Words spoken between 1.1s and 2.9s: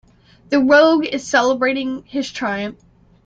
celebrating his triumph.